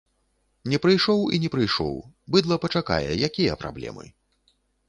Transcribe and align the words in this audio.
Не 0.71 0.79
прыйшоў 0.85 1.19
і 1.37 1.41
не 1.43 1.51
прыйшоў, 1.57 1.93
быдла 2.37 2.55
пачакае, 2.65 3.11
якія 3.29 3.61
праблемы? 3.65 4.05